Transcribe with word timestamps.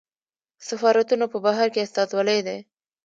سفارتونه 0.67 1.25
په 1.31 1.37
بهر 1.45 1.67
کې 1.73 1.83
استازولۍ 1.85 2.39
دي 2.47 2.57